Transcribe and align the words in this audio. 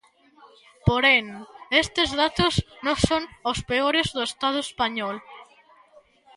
Porén, 0.87 1.25
estes 1.83 2.09
datos 2.21 2.53
non 2.85 2.97
son 3.07 3.21
os 3.51 3.59
peores 3.71 4.07
do 4.15 4.21
Estado 4.29 4.59
español. 4.67 5.15